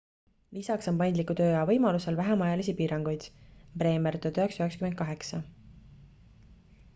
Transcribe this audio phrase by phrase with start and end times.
[0.59, 3.27] lisaks on paindliku tööaja võimalusel vähem ajalisi piiranguid.
[3.83, 5.45] bremer 1998